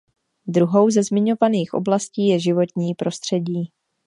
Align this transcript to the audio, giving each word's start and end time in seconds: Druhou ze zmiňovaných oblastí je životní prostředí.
Druhou 0.47 0.89
ze 0.89 1.03
zmiňovaných 1.05 1.73
oblastí 1.77 2.27
je 2.33 2.39
životní 2.49 2.95
prostředí. 2.97 3.69